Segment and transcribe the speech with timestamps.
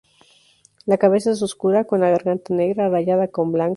[0.87, 3.69] La cabeza es oscura, con la garganta negra rayada con blanco.